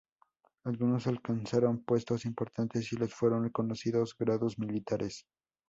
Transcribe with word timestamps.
Algunos 0.65 1.05
alcanzaron 1.05 1.83
puestos 1.83 2.25
importantes 2.25 2.91
y 2.91 2.97
les 2.97 3.13
fueron 3.13 3.43
reconocidos 3.43 4.15
grados 4.17 4.57
militares. 4.57 5.27